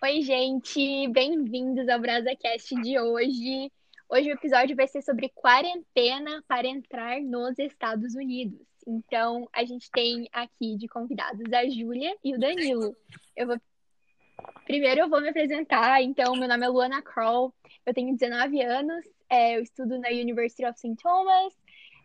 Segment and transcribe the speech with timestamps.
[0.00, 3.72] Oi, gente, bem-vindos ao BrasaCast de hoje.
[4.08, 8.64] Hoje o episódio vai ser sobre quarentena para entrar nos Estados Unidos.
[8.86, 12.96] Então, a gente tem aqui de convidados a Júlia e o Danilo.
[13.36, 13.60] Eu vou
[14.64, 16.00] Primeiro eu vou me apresentar.
[16.00, 17.52] Então, meu nome é Luana Kroll,
[17.84, 20.94] eu tenho 19 anos, é, eu estudo na University of St.
[21.02, 21.52] Thomas,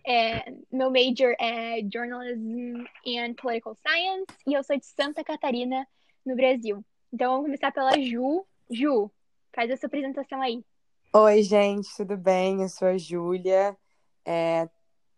[0.03, 5.87] é, meu major é Journalism and Political Science e eu sou de Santa Catarina,
[6.25, 6.83] no Brasil.
[7.13, 8.43] Então, vamos começar pela Ju.
[8.71, 9.11] Ju,
[9.55, 10.63] faz a sua apresentação aí.
[11.13, 12.63] Oi, gente, tudo bem?
[12.63, 13.77] Eu sou a Júlia,
[14.25, 14.67] é,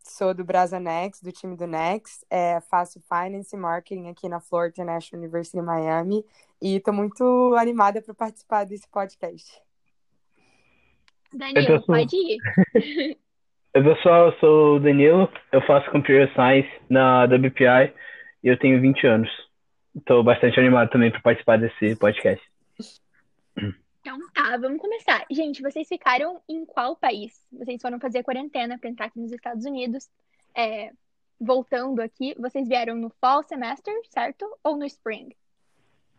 [0.03, 4.41] sou do Brasa Next, do time do Next, é, faço Finance e Marketing aqui na
[4.41, 6.25] Florida International University em Miami
[6.61, 9.57] e estou muito animada para participar desse podcast.
[11.33, 11.95] Danilo, sou...
[11.95, 12.37] pode ir.
[13.73, 17.93] Oi, pessoal, eu sou o Danilo, eu faço Computer Science na WPI
[18.43, 19.44] e eu tenho 20 anos.
[19.95, 22.43] Estou bastante animado também para participar desse podcast.
[24.01, 25.25] Então tá, vamos começar.
[25.31, 27.33] Gente, vocês ficaram em qual país?
[27.51, 30.07] Vocês foram fazer a quarentena para entrar aqui nos Estados Unidos.
[30.55, 30.91] É,
[31.39, 34.45] voltando aqui, vocês vieram no fall semester, certo?
[34.63, 35.29] Ou no spring?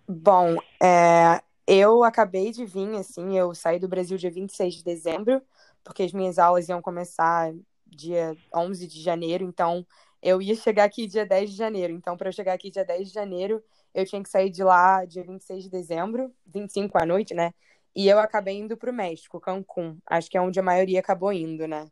[0.08, 5.42] Bom, é, eu acabei de vir, assim, eu saí do Brasil dia 26 de dezembro,
[5.84, 7.52] porque as minhas aulas iam começar
[7.86, 9.86] dia 11 de janeiro, então
[10.26, 11.92] eu ia chegar aqui dia 10 de janeiro.
[11.92, 13.62] Então, para eu chegar aqui dia 10 de janeiro,
[13.94, 17.52] eu tinha que sair de lá dia 26 de dezembro, 25 à noite, né?
[17.94, 19.96] E eu acabei indo para o México, Cancún.
[20.04, 21.86] Acho que é onde a maioria acabou indo, né?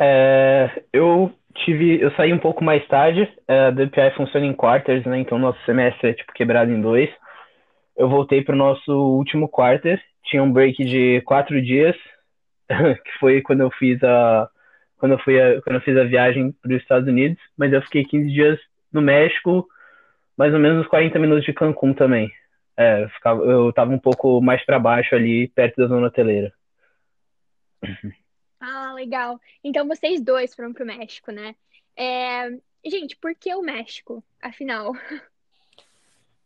[0.00, 3.30] É, eu tive, eu saí um pouco mais tarde.
[3.46, 5.18] É, a DPI funciona em quarters, né?
[5.18, 7.10] Então nosso semestre é tipo quebrado em dois.
[7.94, 10.02] Eu voltei para o nosso último quarter.
[10.24, 11.94] Tinha um break de quatro dias,
[12.68, 14.48] que foi quando eu fiz a
[15.02, 17.82] quando eu, fui a, quando eu fiz a viagem para os Estados Unidos, mas eu
[17.82, 18.60] fiquei 15 dias
[18.92, 19.66] no México,
[20.36, 22.30] mais ou menos uns 40 minutos de Cancún também.
[22.76, 26.52] É, eu, ficava, eu tava um pouco mais para baixo ali, perto da zona hoteleira.
[28.60, 29.40] Ah, legal.
[29.64, 31.56] Então vocês dois foram pro México, né?
[31.96, 32.50] É...
[32.86, 34.92] Gente, por que o México, afinal?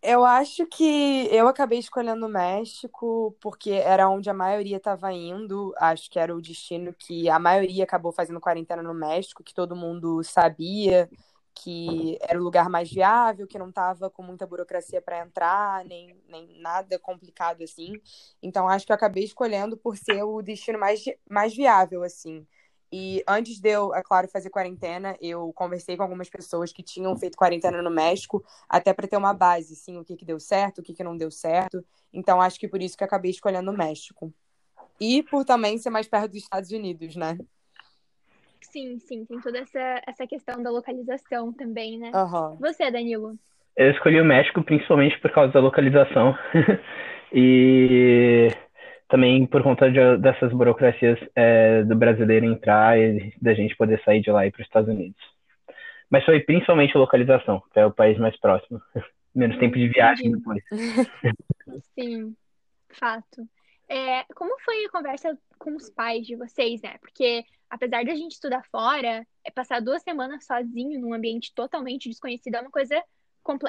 [0.09, 5.75] Eu acho que eu acabei escolhendo o México porque era onde a maioria estava indo.
[5.79, 9.75] Acho que era o destino que a maioria acabou fazendo quarentena no México, que todo
[9.75, 11.11] mundo sabia
[11.57, 16.15] que era o lugar mais viável, que não estava com muita burocracia para entrar, nem,
[16.29, 18.01] nem nada complicado assim.
[18.43, 22.47] Então acho que eu acabei escolhendo por ser o destino mais, mais viável, assim.
[22.93, 27.17] E antes de eu, é claro, fazer quarentena, eu conversei com algumas pessoas que tinham
[27.17, 30.79] feito quarentena no México, até para ter uma base, assim, o que, que deu certo,
[30.79, 31.85] o que, que não deu certo.
[32.13, 34.33] Então, acho que por isso que eu acabei escolhendo o México.
[35.01, 37.37] E por também ser mais perto dos Estados Unidos, né?
[38.61, 42.11] Sim, sim, tem toda essa, essa questão da localização também, né?
[42.15, 42.57] Uhum.
[42.57, 43.37] Você, Danilo?
[43.77, 46.35] Eu escolhi o México principalmente por causa da localização.
[47.33, 48.49] e
[49.09, 54.21] também por conta de, dessas burocracias é, do brasileiro entrar e da gente poder sair
[54.21, 55.21] de lá e para os Estados Unidos.
[56.11, 58.81] Mas foi principalmente a localização, que é o país mais próximo.
[59.35, 60.63] Menos tempo de viagem depois.
[61.95, 62.35] Sim,
[62.89, 63.47] fato.
[63.89, 66.97] É, como foi a conversa com os pais de vocês, né?
[67.01, 72.09] Porque apesar de a gente estudar fora, é passar duas semanas sozinho num ambiente totalmente
[72.09, 73.03] desconhecido é uma coisa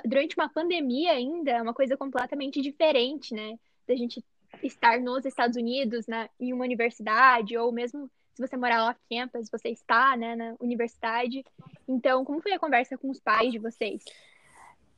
[0.06, 3.58] durante uma pandemia ainda, é uma coisa completamente diferente, né?
[3.88, 4.24] Da gente
[4.64, 9.50] estar nos Estados Unidos, né, em uma universidade, ou mesmo se você morar off campus,
[9.52, 11.44] você está, né, na universidade.
[11.88, 14.04] Então, como foi a conversa com os pais de vocês?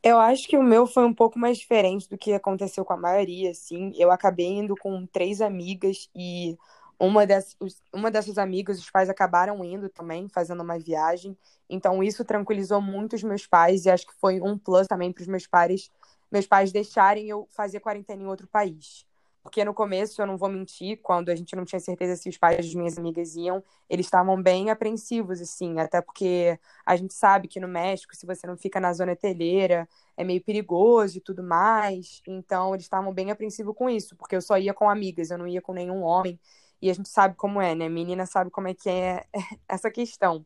[0.04, 2.98] Eu acho que o meu foi um pouco mais diferente do que aconteceu com a
[2.98, 3.94] maioria, assim.
[3.96, 6.58] Eu acabei indo com três amigas e
[7.00, 7.56] uma dessas,
[7.94, 11.38] uma dessas amigas, os pais acabaram indo também, fazendo uma viagem.
[11.70, 15.22] Então, isso tranquilizou muito os meus pais e acho que foi um plus também para
[15.22, 15.90] os meus pais,
[16.30, 19.06] meus pais deixarem eu fazer quarentena em outro país.
[19.50, 22.38] Porque no começo, eu não vou mentir, quando a gente não tinha certeza se os
[22.38, 27.48] pais das minhas amigas iam, eles estavam bem apreensivos, assim, até porque a gente sabe
[27.48, 31.42] que no México, se você não fica na zona hoteleira, é meio perigoso e tudo
[31.42, 32.22] mais.
[32.28, 35.48] Então, eles estavam bem apreensivos com isso, porque eu só ia com amigas, eu não
[35.48, 36.40] ia com nenhum homem.
[36.80, 37.90] E a gente sabe como é, né?
[37.90, 39.26] Menina sabe como é que é
[39.68, 40.46] essa questão.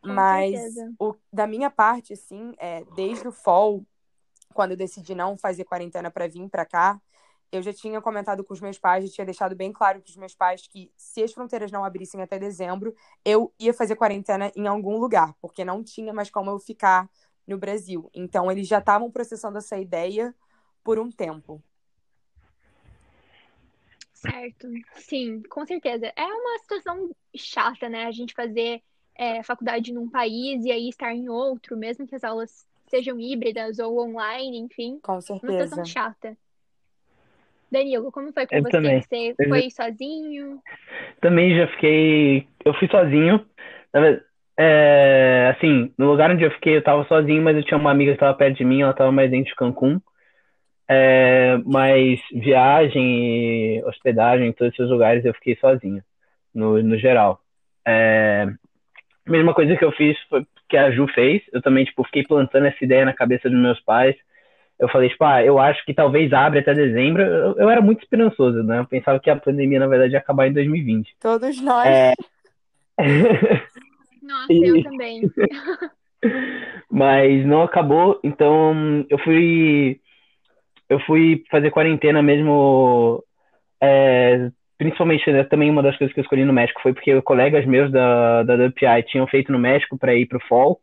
[0.00, 0.58] Com Mas
[0.98, 3.84] o, da minha parte, assim, é, desde o fall,
[4.54, 6.98] quando eu decidi não fazer quarentena para vir para cá,
[7.50, 10.16] eu já tinha comentado com os meus pais, já tinha deixado bem claro para os
[10.16, 14.66] meus pais que se as fronteiras não abrissem até dezembro, eu ia fazer quarentena em
[14.66, 17.08] algum lugar, porque não tinha mais como eu ficar
[17.46, 18.10] no Brasil.
[18.14, 20.34] Então eles já estavam processando essa ideia
[20.84, 21.62] por um tempo.
[24.12, 26.12] Certo, sim, com certeza.
[26.16, 28.04] É uma situação chata, né?
[28.04, 28.82] A gente fazer
[29.14, 33.78] é, faculdade num país e aí estar em outro, mesmo que as aulas sejam híbridas
[33.78, 34.98] ou online, enfim.
[35.00, 35.84] Com Uma situação certeza.
[35.84, 36.38] chata.
[37.70, 38.70] Danilo, como foi com Eu você?
[38.70, 39.00] também.
[39.02, 40.60] Você Eu foi sozinho?
[41.20, 42.46] Também já fiquei.
[42.64, 43.44] Eu fui sozinho.
[44.56, 48.12] É, assim, no lugar onde eu fiquei, eu tava sozinho, mas eu tinha uma amiga
[48.12, 50.00] que tava perto de mim, ela tava mais dentro de Cancún.
[50.90, 56.02] É, mas viagem, e hospedagem, em todos esses lugares eu fiquei sozinho,
[56.54, 57.40] no, no geral.
[57.86, 58.46] É,
[59.26, 61.42] a mesma coisa que eu fiz foi que a Ju fez.
[61.52, 64.16] Eu também, tipo, fiquei plantando essa ideia na cabeça dos meus pais.
[64.78, 67.22] Eu falei, tipo, ah, eu acho que talvez abra até dezembro.
[67.22, 68.78] Eu, eu era muito esperançoso, né?
[68.78, 71.16] Eu pensava que a pandemia, na verdade, ia acabar em 2020.
[71.20, 71.86] Todos nós.
[71.86, 72.14] É.
[74.22, 75.22] Nossa, eu também.
[76.90, 80.00] Mas não acabou, então eu fui
[80.88, 83.22] eu fui fazer quarentena mesmo
[83.80, 87.64] é, principalmente né, também uma das coisas que eu escolhi no México foi porque colegas
[87.66, 90.80] meus da, da WPI tinham feito no México para ir pro fall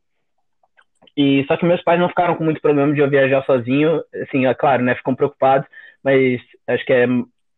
[1.15, 4.45] e só que meus pais não ficaram com muito problema de eu viajar sozinho assim
[4.45, 5.67] é claro né ficam preocupados
[6.03, 7.05] mas acho que é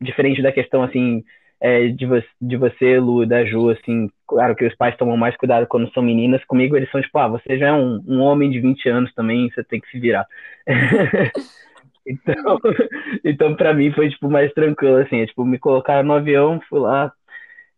[0.02, 1.24] diferente da questão assim
[1.60, 5.36] é, de, vo de você, Lu, da Ju, assim, claro que os pais tomam mais
[5.36, 8.50] cuidado quando são meninas, comigo eles são tipo, ah, você já é um, um homem
[8.50, 10.28] de 20 anos também, você tem que se virar.
[12.06, 12.60] então,
[13.24, 16.80] então para mim foi, tipo, mais tranquilo, assim, é, tipo, me colocaram no avião, fui
[16.80, 17.12] lá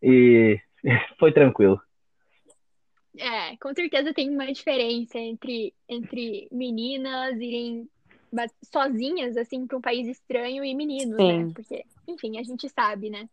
[0.02, 0.58] e
[1.18, 1.80] foi tranquilo.
[3.16, 7.88] É, com certeza tem uma diferença entre, entre meninas irem
[8.72, 11.44] sozinhas, assim, para um país estranho e meninos, Sim.
[11.44, 11.52] né?
[11.54, 13.28] Porque, enfim, a gente sabe, né?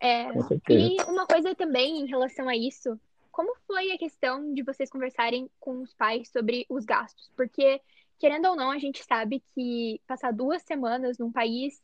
[0.00, 0.26] É,
[0.68, 2.98] e uma coisa também em relação a isso,
[3.30, 7.30] como foi a questão de vocês conversarem com os pais sobre os gastos?
[7.36, 7.80] Porque,
[8.18, 11.80] querendo ou não, a gente sabe que passar duas semanas num país,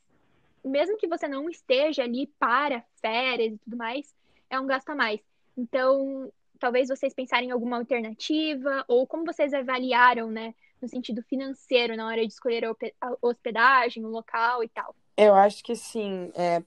[0.65, 4.15] mesmo que você não esteja ali para férias e tudo mais,
[4.50, 5.21] é um gasto a mais.
[5.56, 6.31] Então,
[6.61, 12.07] talvez vocês pensarem em alguma alternativa, ou como vocês avaliaram, né, no sentido financeiro, na
[12.07, 12.77] hora de escolher a
[13.21, 14.95] hospedagem, o local e tal.
[15.17, 16.31] Eu acho que sim.
[16.35, 16.62] É,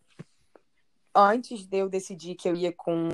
[1.15, 3.09] antes de eu decidir que eu ia com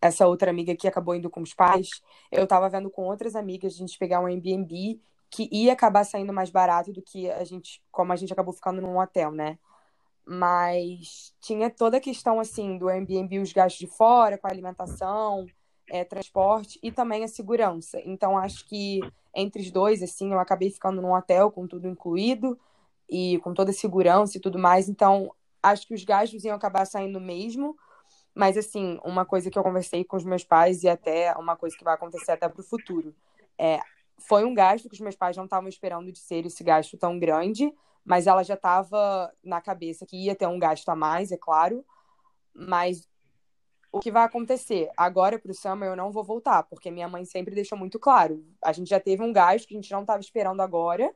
[0.00, 1.88] essa outra amiga que acabou indo com os pais,
[2.30, 6.32] eu tava vendo com outras amigas a gente pegar um Airbnb que ia acabar saindo
[6.32, 9.58] mais barato do que a gente, como a gente acabou ficando num hotel, né?
[10.24, 15.46] Mas tinha toda a questão assim do Airbnb, os gastos de fora, com a alimentação,
[15.90, 18.00] é, transporte e também a segurança.
[18.04, 19.00] Então acho que
[19.34, 22.58] entre os dois, assim, eu acabei ficando num hotel com tudo incluído
[23.08, 24.88] e com toda a segurança e tudo mais.
[24.88, 25.32] Então
[25.62, 27.76] acho que os gastos iam acabar saindo mesmo.
[28.34, 31.76] Mas, assim, uma coisa que eu conversei com os meus pais e até uma coisa
[31.76, 33.12] que vai acontecer até para o futuro.
[33.58, 33.80] É,
[34.16, 37.18] foi um gasto que os meus pais não estavam esperando de ser esse gasto tão
[37.18, 37.72] grande,
[38.04, 41.84] mas ela já estava na cabeça que ia ter um gasto a mais, é claro.
[42.54, 43.08] Mas
[43.90, 44.90] o que vai acontecer?
[44.96, 48.44] Agora para o Summer eu não vou voltar, porque minha mãe sempre deixou muito claro.
[48.62, 51.14] A gente já teve um gasto que a gente não estava esperando agora.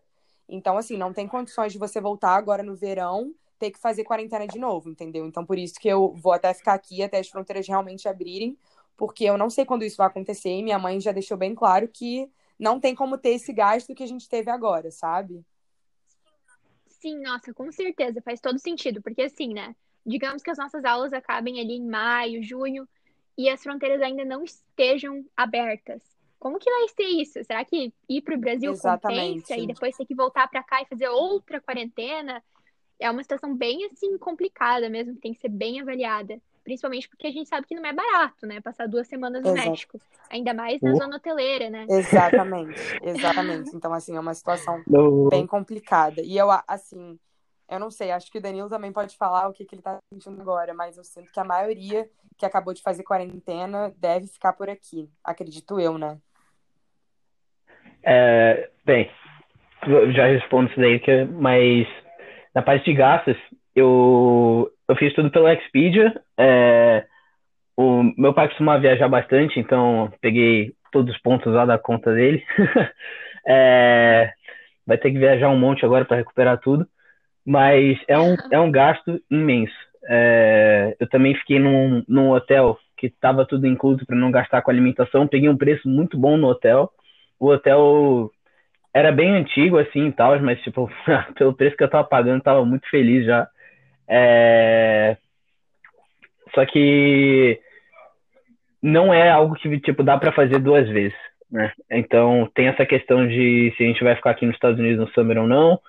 [0.48, 4.46] Então, assim, não tem condições de você voltar agora no verão ter que fazer quarentena
[4.46, 5.24] de novo, entendeu?
[5.24, 8.58] Então, por isso que eu vou até ficar aqui até as fronteiras realmente abrirem,
[8.96, 11.86] porque eu não sei quando isso vai acontecer e minha mãe já deixou bem claro
[11.86, 12.28] que
[12.58, 15.44] não tem como ter esse gasto que a gente teve agora, sabe?
[16.88, 19.76] Sim, nossa, com certeza, faz todo sentido, porque assim, né?
[20.04, 22.88] Digamos que as nossas aulas acabem ali em maio, junho,
[23.36, 26.02] e as fronteiras ainda não estejam abertas.
[26.38, 27.42] Como que vai ser isso?
[27.44, 29.42] Será que ir para o Brasil Exatamente.
[29.42, 32.42] compensa e depois ter que voltar para cá e fazer outra quarentena?
[32.98, 36.40] É uma situação bem assim complicada mesmo, que tem que ser bem avaliada.
[36.64, 38.60] Principalmente porque a gente sabe que não é barato, né?
[38.60, 39.70] Passar duas semanas no Exato.
[39.70, 40.00] México.
[40.30, 40.98] Ainda mais na Uh.
[40.98, 41.86] zona hoteleira, né?
[41.88, 43.76] Exatamente, exatamente.
[43.76, 46.22] Então, assim, é uma situação No- bem complicada.
[46.22, 47.18] E eu, assim,
[47.72, 49.98] eu não sei, acho que o Danilo também pode falar o que, que ele tá
[50.12, 54.52] sentindo agora, mas eu sinto que a maioria que acabou de fazer quarentena deve ficar
[54.52, 55.08] por aqui.
[55.24, 56.18] Acredito eu, né?
[58.02, 59.10] É, bem,
[60.14, 61.86] já respondo isso daí, que, mas
[62.54, 63.36] na parte de gastos,
[63.74, 66.20] eu, eu fiz tudo pelo Expedia.
[66.36, 67.06] É,
[67.74, 72.44] o meu pai costuma viajar bastante, então peguei todos os pontos lá da conta dele.
[73.44, 74.32] É,
[74.86, 76.86] vai ter que viajar um monte agora para recuperar tudo,
[77.44, 79.74] mas é um, é um gasto imenso.
[80.08, 84.70] É, eu também fiquei num, num hotel que estava tudo incluso para não gastar com
[84.70, 85.26] alimentação.
[85.26, 86.90] Peguei um preço muito bom no hotel.
[87.38, 88.30] O hotel
[88.94, 90.90] era bem antigo assim e tal, mas tipo,
[91.36, 93.48] pelo preço que eu tava pagando, eu tava muito feliz já.
[94.08, 95.16] É...
[96.54, 97.58] Só que
[98.82, 101.16] não é algo que tipo dá para fazer duas vezes,
[101.50, 101.72] né?
[101.90, 105.12] Então tem essa questão de se a gente vai ficar aqui nos Estados Unidos no
[105.12, 105.80] summer ou não.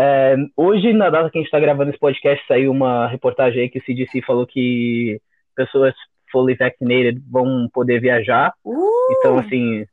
[0.00, 3.68] É, hoje, na data que a gente está gravando esse podcast, saiu uma reportagem aí
[3.68, 5.20] que o CDC falou que
[5.56, 5.92] pessoas
[6.30, 8.54] fully vaccinated vão poder viajar.
[8.64, 8.78] Uh!
[9.18, 9.84] Então, assim,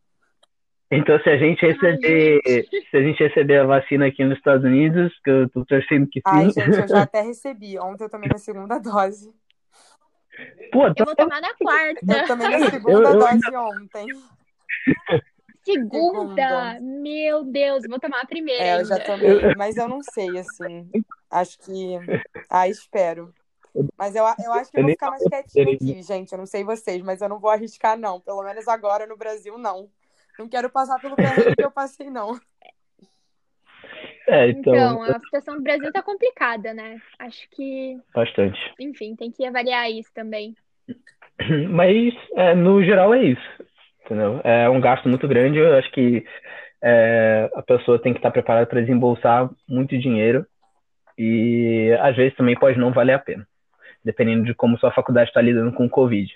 [0.92, 2.90] Então, se a gente receber, Ai, gente.
[2.92, 6.22] se a gente receber a vacina aqui nos Estados Unidos, que eu tô torcendo que
[6.24, 6.62] Ai, sim.
[6.62, 7.80] gente, eu já até recebi.
[7.80, 9.34] Ontem eu tomei minha segunda dose.
[10.72, 12.28] Pô, Eu tá- vou tomar na Eu quarta.
[12.28, 14.06] tomei minha segunda Eu- eu- dose ontem.
[15.66, 15.98] Segunda.
[15.98, 16.80] Segunda.
[16.80, 20.90] Meu Deus, vou tomar a primeira É, eu já tomei, mas eu não sei, assim.
[21.30, 21.98] Acho que.
[22.50, 23.34] Ah, espero.
[23.98, 25.92] Mas eu, eu acho que eu vou ficar mais quietinha querendo.
[25.92, 26.32] aqui, gente.
[26.32, 28.22] Eu não sei vocês, mas eu não vou arriscar, não.
[28.22, 29.90] Pelo menos agora no Brasil, não.
[30.38, 32.40] Não quero passar pelo perrengue que eu passei, não.
[34.28, 37.00] É, então, Então, a situação do Brasil tá complicada, né?
[37.20, 38.60] Acho que, bastante.
[38.80, 40.56] enfim, tem que avaliar isso também.
[41.70, 43.66] Mas, é, no geral, é isso.
[44.06, 44.40] Entendeu?
[44.44, 45.58] É um gasto muito grande.
[45.58, 46.24] Eu acho que
[46.82, 50.46] é, a pessoa tem que estar preparada para desembolsar muito dinheiro.
[51.18, 53.48] E, às vezes, também pode não valer a pena.
[54.04, 56.32] Dependendo de como sua faculdade está lidando com o Covid.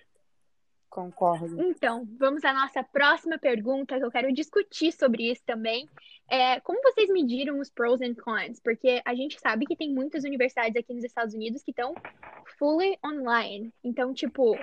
[0.90, 1.62] Concordo.
[1.62, 5.88] Então, vamos à nossa próxima pergunta, que eu quero discutir sobre isso também.
[6.28, 8.60] É, como vocês mediram os pros and cons?
[8.60, 11.94] Porque a gente sabe que tem muitas universidades aqui nos Estados Unidos que estão
[12.58, 13.72] fully online.
[13.84, 14.58] Então, tipo,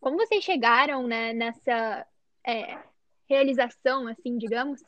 [0.00, 2.06] como vocês chegaram, né, nessa
[2.46, 2.78] é,
[3.28, 4.80] realização, assim, digamos,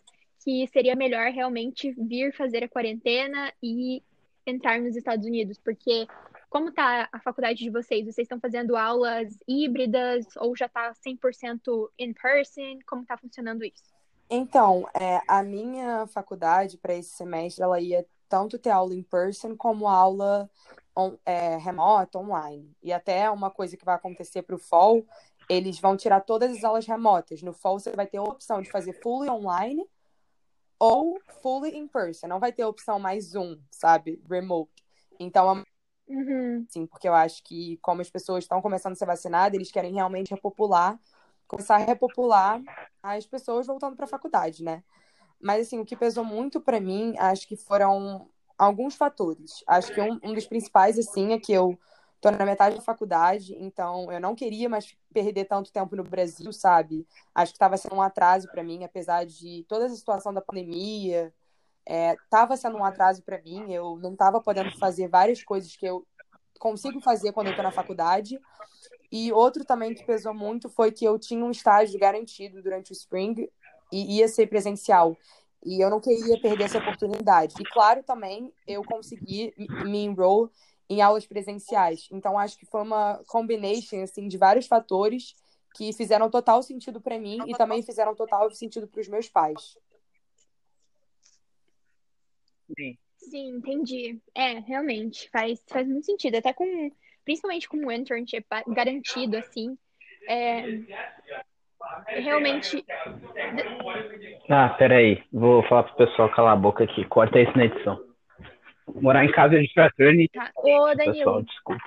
[0.45, 4.03] que seria melhor realmente vir fazer a quarentena e
[4.47, 5.59] entrar nos Estados Unidos?
[5.59, 6.07] Porque
[6.49, 8.05] como tá a faculdade de vocês?
[8.05, 12.79] Vocês estão fazendo aulas híbridas ou já tá 100% in person?
[12.87, 13.83] Como tá funcionando isso?
[14.31, 19.57] Então, é, a minha faculdade para esse semestre, ela ia tanto ter aula in person
[19.57, 20.51] como aula
[20.95, 22.71] on- é, remota, online.
[22.83, 25.03] E até uma coisa que vai acontecer para o fall,
[25.49, 27.43] eles vão tirar todas as aulas remotas.
[27.43, 29.85] No fall, você vai ter a opção de fazer fully online
[30.79, 32.29] ou fully in person.
[32.29, 34.23] Não vai ter a opção mais Zoom, sabe?
[34.29, 34.71] Remote.
[35.19, 35.65] Então, é
[36.09, 36.65] Uhum.
[36.69, 39.93] assim, porque eu acho que como as pessoas estão começando a ser vacinadas, eles querem
[39.93, 40.99] realmente repopular,
[41.47, 42.63] começar a repopular
[43.03, 44.83] as pessoas voltando para a faculdade, né?
[45.41, 49.63] Mas assim, o que pesou muito para mim, acho que foram alguns fatores.
[49.67, 51.79] Acho que um, um dos principais assim é que eu
[52.21, 56.53] tô na metade da faculdade, então eu não queria mais perder tanto tempo no Brasil,
[56.53, 57.07] sabe?
[57.35, 61.33] Acho que estava sendo um atraso para mim, apesar de toda essa situação da pandemia,
[61.87, 66.07] estava sendo um atraso para mim, eu não estava podendo fazer várias coisas que eu
[66.59, 68.39] consigo fazer quando eu estou na faculdade.
[69.11, 72.93] E outro também que pesou muito foi que eu tinha um estágio garantido durante o
[72.93, 73.49] spring
[73.91, 75.17] e ia ser presencial.
[75.65, 77.55] E eu não queria perder essa oportunidade.
[77.59, 80.51] E claro, também eu consegui me enroll
[80.89, 82.09] em aulas presenciais.
[82.11, 85.35] Então acho que foi uma combination assim de vários fatores
[85.75, 89.77] que fizeram total sentido para mim e também fizeram total sentido para os meus pais.
[92.77, 92.99] Sim.
[93.19, 94.21] Sim, entendi.
[94.35, 96.37] É, realmente, faz, faz muito sentido.
[96.37, 96.91] Até com,
[97.25, 99.77] principalmente com o internship garantido, assim,
[100.29, 100.63] é,
[102.07, 102.85] realmente,
[104.49, 105.23] Ah, peraí.
[105.33, 107.05] Vou falar pro pessoal calar a boca aqui.
[107.07, 108.08] Corta isso na edição.
[108.97, 110.31] Morar em casa de fraternity.
[110.33, 110.51] tá.
[110.57, 111.83] Ô, Pessoal, Danilo, desculpa.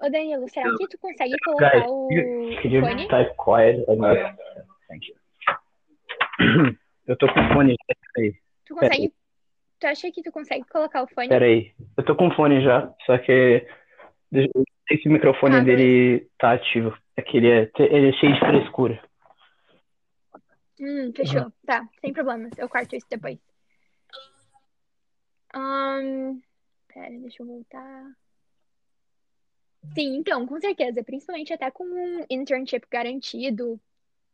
[0.00, 3.08] ô, Danilo, será que tu consegue colocar Guys, o Could you fone?
[3.08, 4.36] type quiet enough?
[4.88, 5.16] Thank you.
[7.06, 7.94] Eu tô com fone já.
[8.14, 8.34] Peraí.
[8.66, 9.12] Tu consegue,
[9.80, 11.28] tu acha que tu consegue colocar o fone?
[11.28, 11.72] Peraí.
[11.96, 13.66] Eu tô com fone já, só que
[14.90, 16.96] esse microfone Ah, dele tá ativo.
[17.16, 19.02] É que ele é, ele é cheio de frescura.
[20.80, 21.52] Hum, fechou.
[21.66, 22.50] Tá, sem problemas.
[22.56, 23.38] Eu corto isso depois.
[25.52, 26.40] Ahn,
[26.88, 28.16] pera, deixa eu voltar.
[29.94, 31.02] Sim, então, com certeza.
[31.02, 33.80] Principalmente até com um internship garantido,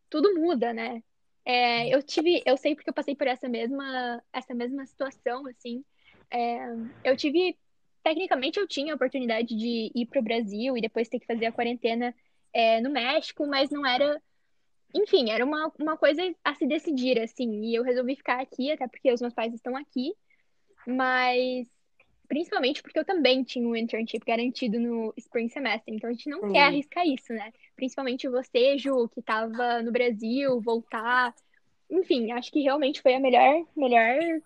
[0.09, 1.03] tudo muda, né?
[1.45, 5.85] É, eu tive, eu sei porque eu passei por essa mesma, essa mesma situação, assim.
[6.31, 6.59] É,
[7.05, 7.57] eu tive,
[8.03, 11.47] tecnicamente eu tinha a oportunidade de ir para o Brasil e depois ter que fazer
[11.47, 12.15] a quarentena,
[12.53, 14.21] é, no México, mas não era
[14.95, 18.89] enfim, era uma, uma coisa a se decidir, assim, e eu resolvi ficar aqui, até
[18.89, 20.15] porque os meus pais estão aqui,
[20.89, 21.69] mas
[22.29, 26.53] principalmente porque eu também tinha um internship garantido no Spring Semester, então a gente não
[26.53, 27.53] quer arriscar isso, né?
[27.75, 31.35] Principalmente você, Ju, que estava no Brasil, voltar.
[31.91, 34.41] Enfim, acho que realmente foi a melhor, melhor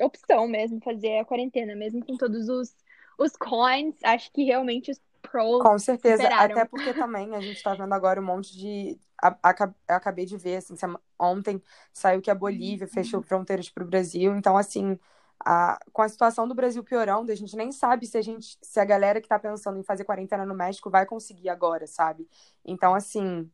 [0.00, 2.74] opção mesmo, fazer a quarentena, mesmo com todos os,
[3.18, 6.52] os cons, acho que realmente os pros Com certeza, superaram.
[6.52, 8.98] até porque também a gente tá vendo agora um monte de.
[9.22, 10.74] Eu acabei de ver, assim,
[11.18, 11.62] ontem
[11.92, 14.98] saiu que a Bolívia fechou fronteiras para o Brasil, então, assim,
[15.44, 18.80] a- com a situação do Brasil piorando, a gente nem sabe se a gente, se
[18.80, 22.26] a galera que tá pensando em fazer quarentena no México vai conseguir agora, sabe?
[22.64, 23.50] Então, assim,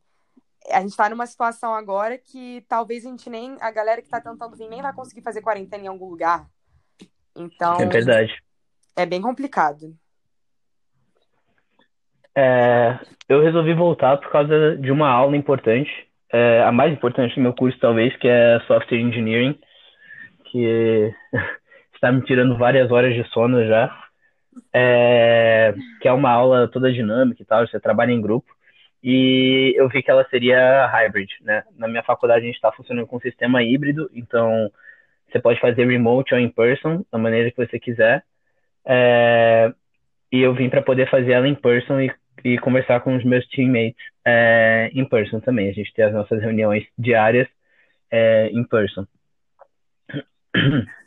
[0.71, 4.21] a gente tá numa situação agora que talvez a gente nem, a galera que tá
[4.21, 6.47] tentando vir nem vai conseguir fazer quarentena em algum lugar.
[7.35, 8.41] Então, É verdade.
[8.95, 9.95] é bem complicado.
[12.35, 15.89] É, eu resolvi voltar por causa de uma aula importante
[16.31, 19.59] é, a mais importante do meu curso, talvez, que é Software Engineering,
[20.45, 21.13] que
[22.01, 23.95] está me tirando várias horas de sono já.
[24.73, 28.51] É, que é uma aula toda dinâmica e tal, você trabalha em grupo.
[29.03, 31.63] E eu vi que ela seria hybrid, né?
[31.77, 34.69] Na minha faculdade a gente está funcionando com um sistema híbrido, então
[35.29, 38.23] você pode fazer remote ou in person, da maneira que você quiser.
[38.85, 39.71] É,
[40.31, 42.11] e eu vim para poder fazer ela em person e,
[42.43, 45.69] e, conversar com os meus teammates é, in person também.
[45.69, 47.47] A gente tem as nossas reuniões diárias
[48.11, 49.05] é, in person.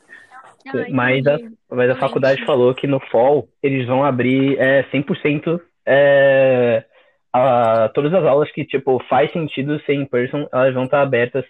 [0.66, 1.38] Ah, mas, a,
[1.70, 6.84] mas a faculdade falou que no fall eles vão abrir é, 100% é,
[7.32, 11.44] a, todas as aulas que, tipo, faz sentido ser in person, elas vão estar abertas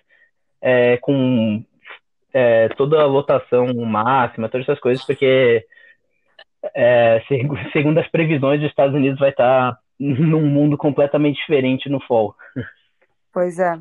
[0.61, 1.65] é, com
[2.33, 5.65] é, toda a lotação máxima, todas essas coisas, porque
[6.75, 7.23] é,
[7.73, 12.35] segundo as previsões dos Estados Unidos vai estar num mundo completamente diferente no fall.
[13.33, 13.79] Pois é.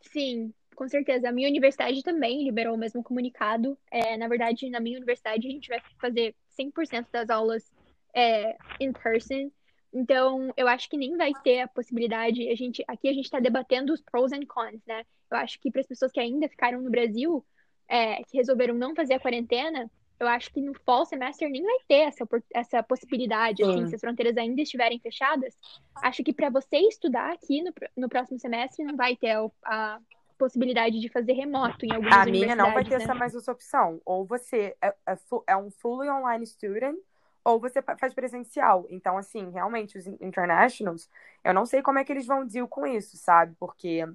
[0.00, 1.28] Sim, com certeza.
[1.28, 3.78] A minha universidade também liberou o mesmo comunicado.
[3.90, 7.70] É, na verdade, na minha universidade, a gente vai fazer 100% das aulas
[8.14, 9.50] é, in person.
[9.92, 12.48] Então, eu acho que nem vai ter a possibilidade.
[12.48, 15.04] A gente, aqui a gente está debatendo os pros and cons, né?
[15.30, 17.44] Eu acho que para as pessoas que ainda ficaram no Brasil,
[17.88, 21.78] é, que resolveram não fazer a quarentena, eu acho que no fall semester nem vai
[21.88, 25.56] ter essa, essa possibilidade, assim, se as fronteiras ainda estiverem fechadas.
[25.96, 30.00] Acho que para você estudar aqui no, no próximo semestre não vai ter a, a
[30.38, 33.04] possibilidade de fazer remoto em algumas A minha não vai ter né?
[33.04, 34.00] essa mais essa opção.
[34.04, 36.96] Ou você é, é, é um fully online student,
[37.44, 38.86] ou você faz presencial.
[38.88, 41.08] Então, assim, realmente, os internationals,
[41.44, 43.54] eu não sei como é que eles vão deal com isso, sabe?
[43.58, 44.06] Porque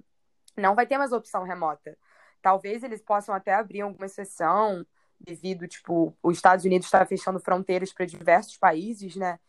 [0.58, 1.98] não vai ter mais opção remota.
[2.42, 4.86] Talvez eles possam até abrir alguma exceção,
[5.20, 9.40] devido, tipo, os Estados Unidos está fechando fronteiras para diversos países, né?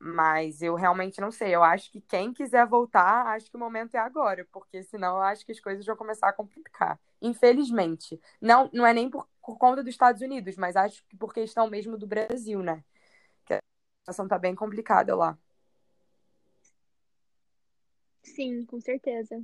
[0.00, 1.54] Mas eu realmente não sei.
[1.54, 5.22] Eu acho que quem quiser voltar, acho que o momento é agora, porque senão eu
[5.22, 7.00] acho que as coisas vão começar a complicar.
[7.20, 8.20] Infelizmente.
[8.40, 11.68] Não, não é nem por, por conta dos Estados Unidos, mas acho que por questão
[11.68, 12.84] mesmo do Brasil, né?
[13.44, 13.60] Que a
[14.00, 15.36] situação tá bem complicada lá.
[18.22, 19.42] Sim, com certeza.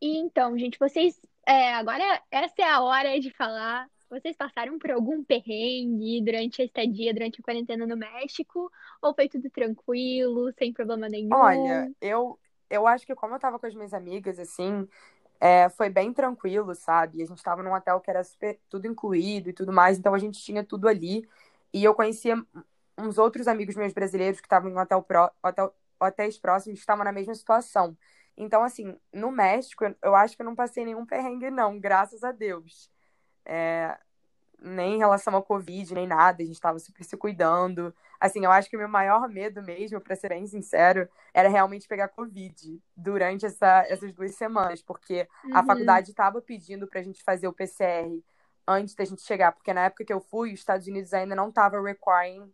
[0.00, 1.20] E então, gente, vocês.
[1.46, 6.64] É, agora essa é a hora de falar vocês passaram por algum perrengue durante a
[6.64, 8.70] estadia, durante a quarentena no México?
[9.02, 11.34] Ou foi tudo tranquilo, sem problema nenhum?
[11.34, 12.38] Olha, eu,
[12.70, 14.88] eu acho que como eu tava com as minhas amigas, assim,
[15.40, 17.22] é, foi bem tranquilo, sabe?
[17.22, 20.18] A gente tava num hotel que era super, tudo incluído e tudo mais, então a
[20.18, 21.28] gente tinha tudo ali.
[21.72, 22.36] E eu conhecia
[22.96, 27.04] uns outros amigos meus brasileiros que estavam em hotel pro, hotel, hotéis próximos que estavam
[27.04, 27.96] na mesma situação.
[28.36, 32.32] Então, assim, no México, eu acho que eu não passei nenhum perrengue, não, graças a
[32.32, 32.90] Deus.
[33.44, 33.96] É,
[34.64, 37.94] nem em relação ao Covid, nem nada, a gente estava super se cuidando.
[38.18, 41.86] Assim, eu acho que o meu maior medo mesmo, para ser bem sincero, era realmente
[41.86, 45.56] pegar Covid durante essa, essas duas semanas, porque uhum.
[45.56, 48.22] a faculdade estava pedindo para a gente fazer o PCR
[48.66, 51.50] antes da gente chegar, porque na época que eu fui, os Estados Unidos ainda não
[51.50, 52.50] estava requiring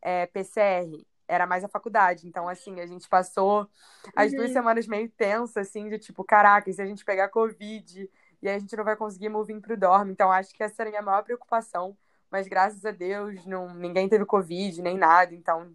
[0.00, 2.26] é, PCR, era mais a faculdade.
[2.26, 3.68] Então, assim, a gente passou
[4.16, 4.38] as uhum.
[4.38, 8.10] duas semanas meio tensa, assim, de tipo, caraca, e se a gente pegar Covid?
[8.42, 10.12] E a gente não vai conseguir moving pro dorme.
[10.12, 11.96] Então, acho que essa era a minha maior preocupação.
[12.30, 15.72] Mas graças a Deus, não, ninguém teve Covid nem nada, então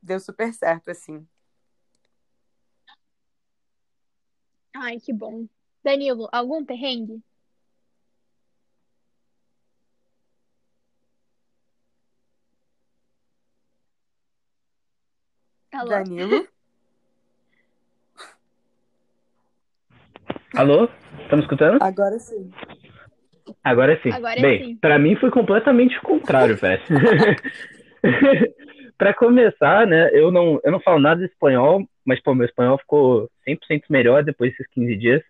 [0.00, 1.26] deu super certo, assim.
[4.74, 5.46] Ai, que bom.
[5.82, 7.22] Danilo, algum perrengue?
[15.72, 15.90] Alô?
[15.90, 16.48] Danilo?
[20.56, 20.88] Alô?
[21.22, 21.82] Estamos escutando?
[21.82, 22.50] Agora sim.
[23.62, 24.10] Agora sim.
[24.10, 24.76] Agora Bem, sim.
[24.76, 26.82] pra mim foi completamente o contrário, velho.
[28.96, 32.78] pra começar, né, eu não, eu não falo nada de espanhol, mas, pô, meu espanhol
[32.78, 35.22] ficou 100% melhor depois desses 15 dias.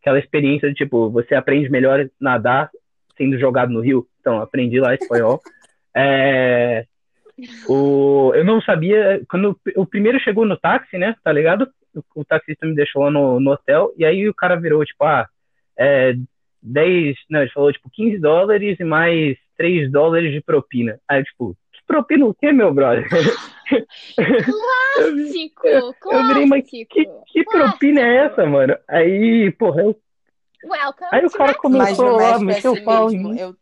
[0.00, 2.70] Aquela experiência de, tipo, você aprende melhor nadar
[3.16, 4.06] sendo jogado no rio.
[4.20, 5.40] Então, aprendi lá espanhol.
[5.94, 6.86] é,
[7.68, 11.68] o, eu não sabia, quando o primeiro chegou no táxi, né, tá ligado?
[12.14, 15.28] O, taxista me deixou lá no, no hotel, e aí o cara virou, tipo, ah,
[15.76, 16.14] é,
[16.62, 21.00] 10, não, ele falou, tipo, 15 dólares e mais 3 dólares de propina.
[21.08, 23.08] Aí, tipo, que propina o quê, meu brother?
[24.16, 25.66] Clássico!
[25.66, 28.76] eu, eu virei, mas que, que propina é essa, mano?
[28.88, 29.96] Aí, porra, eu...
[30.62, 33.38] Welcome aí o cara começou a mexer o pau em mim.
[33.38, 33.56] Eu,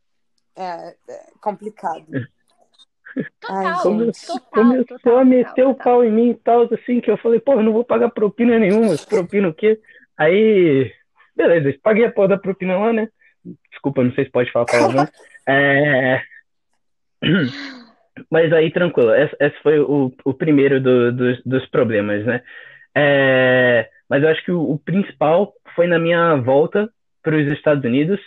[0.57, 2.05] é, é complicado.
[3.41, 7.01] Total, começou, total, começou total, a meter total, o pau em mim e tal, assim,
[7.01, 9.81] que eu falei, pô, eu não vou pagar propina nenhuma, propina o quê?
[10.17, 10.93] Aí,
[11.37, 13.09] beleza, paguei a porra da propina lá, né?
[13.71, 15.09] Desculpa, não sei se pode falar palavrão.
[15.49, 16.23] é...
[18.31, 22.43] Mas aí, tranquilo, esse, foi o, o primeiro do, do, dos problemas, né?
[22.95, 23.89] É...
[24.09, 26.91] Mas eu acho que o, o principal foi na minha volta
[27.23, 28.19] para os Estados Unidos,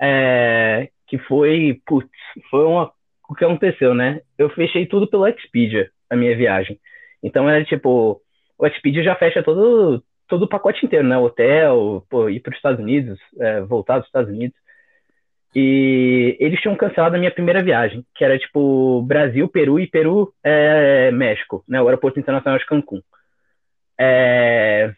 [0.00, 2.10] é, que foi, putz,
[2.50, 2.92] foi uma,
[3.28, 4.20] o que aconteceu, né?
[4.38, 6.78] Eu fechei tudo pelo Expedia, a minha viagem.
[7.22, 8.20] Então era tipo,
[8.58, 11.16] o Expedia já fecha todo, todo o pacote inteiro, né?
[11.16, 14.56] Hotel, pô, ir para os Estados Unidos, é, voltar dos Estados Unidos.
[15.54, 20.32] E eles tinham cancelado a minha primeira viagem, que era tipo Brasil, Peru e Peru,
[20.42, 21.80] é, México, né?
[21.80, 23.00] O aeroporto internacional de Cancún.
[23.98, 24.92] É...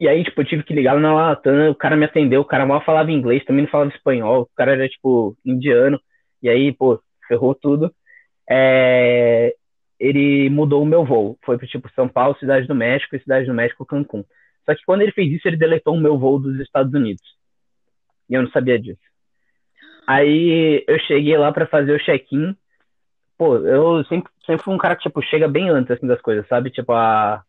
[0.00, 2.66] E aí, tipo, eu tive que ligar na Latam, o cara me atendeu, o cara
[2.66, 6.00] mal falava inglês, também não falava espanhol, o cara era, tipo, indiano.
[6.42, 7.94] E aí, pô, ferrou tudo.
[8.48, 9.54] É...
[9.98, 11.38] Ele mudou o meu voo.
[11.44, 14.24] Foi pro, tipo, São Paulo, Cidade do México e Cidade do México, Cancún.
[14.66, 17.22] Só que quando ele fez isso, ele deletou o meu voo dos Estados Unidos.
[18.28, 19.00] E eu não sabia disso.
[20.06, 22.56] Aí eu cheguei lá para fazer o check-in.
[23.38, 26.46] Pô, eu sempre, sempre fui um cara que, tipo, chega bem antes, assim, das coisas,
[26.48, 26.70] sabe?
[26.70, 27.42] Tipo, a,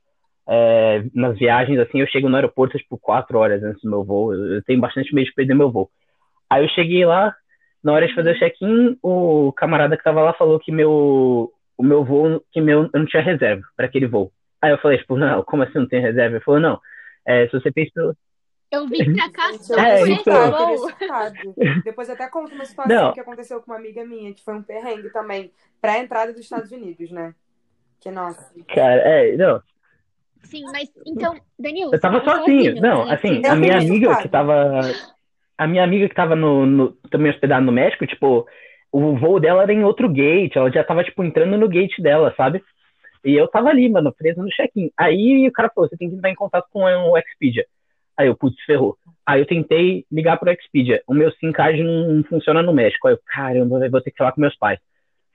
[0.47, 4.33] é, nas viagens, assim, eu chego no aeroporto, tipo, quatro horas antes do meu voo.
[4.33, 5.89] Eu, eu tenho bastante medo de perder meu voo.
[6.49, 7.35] Aí eu cheguei lá,
[7.85, 11.83] na hora de fazer o check-in, o camarada que tava lá falou que meu, o
[11.83, 14.31] meu voo, que meu, eu não tinha reserva para aquele voo.
[14.59, 16.37] Aí eu falei, tipo, não, como assim não tem reserva?
[16.37, 16.79] Ele falou, não,
[17.23, 18.17] é, se você fez pelo,
[18.71, 20.87] eu vim pra cá só é, então...
[21.83, 23.13] Depois até conto uma situação Não.
[23.13, 26.71] que aconteceu com uma amiga minha, que foi um perrengue também, pra entrada dos Estados
[26.71, 27.35] Unidos, né?
[27.99, 28.51] Que nossa.
[28.73, 29.61] Cara, é, não.
[30.43, 31.91] Sim, mas então, Danilo.
[31.93, 32.81] Eu tava sozinho.
[32.81, 34.81] Não, assim, a minha amiga que tava.
[35.57, 38.45] A minha amiga que tava no, no, também hospedada no México, tipo,
[38.91, 42.33] o voo dela era em outro gate, ela já tava, tipo, entrando no gate dela,
[42.35, 42.63] sabe?
[43.23, 44.91] E eu tava ali, mano, preso no check-in.
[44.97, 47.65] Aí o cara falou, você tem que entrar em contato com o Expedia.
[48.15, 48.97] Aí eu, putz, ferrou.
[49.25, 51.01] Aí eu tentei ligar pro Expedia.
[51.07, 53.07] O meu SIM card não funciona no México.
[53.07, 54.79] Aí eu, caramba, vou ter que falar com meus pais.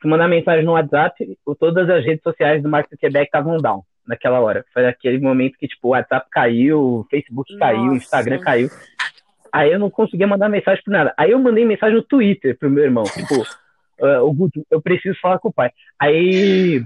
[0.00, 4.40] Fui mandar mensagem no WhatsApp, todas as redes sociais do Marco Quebec estavam down naquela
[4.40, 4.64] hora.
[4.72, 8.68] Foi aquele momento que, tipo, o WhatsApp caiu, o Facebook caiu, o Instagram caiu.
[9.52, 11.14] Aí eu não conseguia mandar mensagem por nada.
[11.16, 13.42] Aí eu mandei mensagem no Twitter pro meu irmão, tipo,
[14.00, 15.70] uh, o Guto, eu preciso falar com o pai.
[15.98, 16.82] Aí,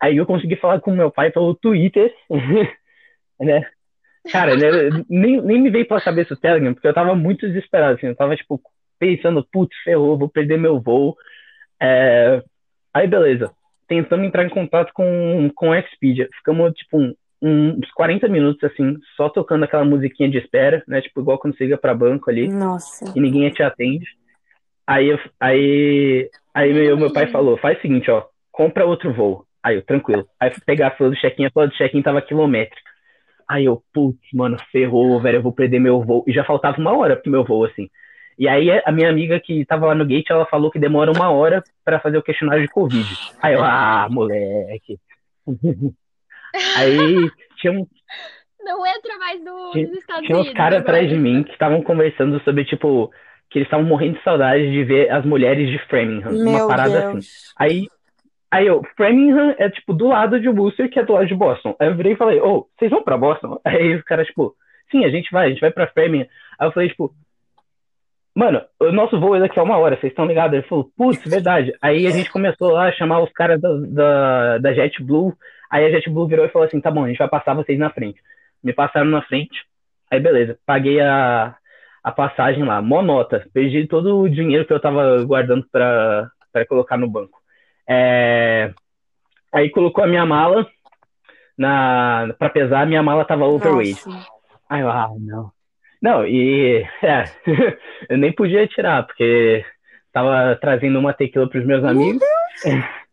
[0.00, 2.12] aí eu consegui falar com o meu pai pelo Twitter,
[3.40, 3.66] né?
[4.30, 7.96] Cara, né, nem, nem me veio pela cabeça o Telegram, porque eu tava muito desesperado,
[7.96, 8.60] assim, eu tava, tipo,
[8.98, 11.16] pensando, putz, ferrou, vou perder meu voo.
[11.80, 12.42] É...
[12.92, 13.50] Aí, beleza.
[13.86, 16.28] Tentando entrar em contato com, com a Expedia.
[16.36, 17.14] Ficamos, tipo,
[17.46, 21.02] uns 40 minutos, assim, só tocando aquela musiquinha de espera, né?
[21.02, 22.48] Tipo, igual quando você liga pra banco ali.
[22.48, 23.12] Nossa.
[23.14, 24.06] E ninguém te atende.
[24.86, 29.44] Aí, aí, aí meu, meu pai falou, faz o seguinte, ó, compra outro voo.
[29.62, 30.26] Aí eu, tranquilo.
[30.40, 32.90] Aí fui pegar a fila do check-in, a fila do check-in tava quilométrica.
[33.46, 36.24] Aí eu, putz, mano, ferrou, velho, eu vou perder meu voo.
[36.26, 37.90] E já faltava uma hora pro meu voo, assim.
[38.38, 41.30] E aí a minha amiga que tava lá no gate, ela falou que demora uma
[41.30, 43.06] hora para fazer o questionário de Covid.
[43.40, 44.98] Aí eu, ah, moleque.
[46.76, 47.86] aí tinha um.
[48.62, 51.82] Não entra mais no, tinha, nos Estados Tinha uns caras atrás de mim que estavam
[51.82, 53.10] conversando sobre, tipo,
[53.50, 56.32] que eles estavam morrendo de saudade de ver as mulheres de Framingham.
[56.32, 57.12] Meu uma parada assim.
[57.12, 57.26] Deus.
[57.26, 57.54] assim.
[57.58, 57.88] Aí
[58.54, 61.74] Aí eu, Framingham é tipo do lado de Worcester, que é do lado de Boston.
[61.76, 63.58] Aí eu virei e falei, ô, oh, vocês vão pra Boston?
[63.66, 64.54] Aí os caras, tipo,
[64.92, 66.28] sim, a gente vai, a gente vai pra Framingham.
[66.56, 67.12] Aí eu falei, tipo,
[68.32, 70.56] mano, o nosso voo é daqui a uma hora, vocês estão ligados?
[70.56, 71.72] Ele falou, putz, verdade.
[71.82, 75.34] Aí a gente começou lá a chamar os caras da, da, da JetBlue.
[75.74, 77.90] Aí a JetBlue virou e falou assim, tá bom, a gente vai passar vocês na
[77.90, 78.22] frente.
[78.62, 79.66] Me passaram na frente.
[80.08, 81.56] Aí beleza, paguei a,
[82.00, 83.44] a passagem lá, mó nota.
[83.52, 87.40] Perdi todo o dinheiro que eu tava guardando pra, pra colocar no banco.
[87.88, 88.72] É...
[89.52, 90.64] Aí colocou a minha mala
[91.58, 94.00] na para pesar, minha mala tava overweight.
[94.06, 94.28] Nossa.
[94.70, 95.50] Aí eu, ah, não.
[96.00, 97.24] Não, e é,
[98.08, 99.64] eu nem podia tirar, porque
[100.12, 102.22] tava trazendo uma tequila pros meus amigos.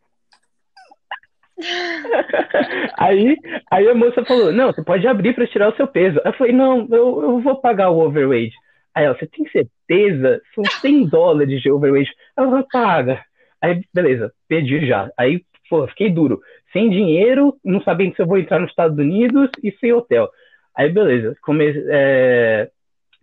[2.97, 3.37] aí,
[3.69, 6.19] aí a moça falou, não, você pode abrir para tirar o seu peso.
[6.23, 8.55] Eu falei, não, eu, eu vou pagar o overweight.
[8.93, 10.41] Aí ela, você tem certeza?
[10.53, 12.11] São 100 dólares de overweight.
[12.37, 13.23] Ela, paga.
[13.61, 15.09] Aí, beleza, perdi já.
[15.17, 16.41] Aí, pô, fiquei duro.
[16.73, 20.29] Sem dinheiro, não sabendo se eu vou entrar nos Estados Unidos e sem hotel.
[20.75, 22.69] Aí, beleza, come, é,